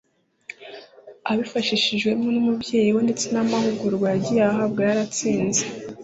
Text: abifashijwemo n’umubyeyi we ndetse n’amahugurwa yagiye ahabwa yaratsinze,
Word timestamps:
abifashijwemo 1.31 2.25
n’umubyeyi 2.33 2.89
we 2.95 3.01
ndetse 3.07 3.25
n’amahugurwa 3.33 4.05
yagiye 4.13 4.41
ahabwa 4.51 4.81
yaratsinze, 4.87 5.63